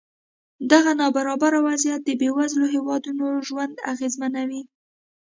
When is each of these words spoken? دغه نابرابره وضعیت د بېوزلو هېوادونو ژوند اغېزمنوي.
دغه 0.71 0.91
نابرابره 1.01 1.59
وضعیت 1.67 2.01
د 2.05 2.09
بېوزلو 2.21 2.67
هېوادونو 2.75 3.25
ژوند 3.47 3.75
اغېزمنوي. 3.93 4.61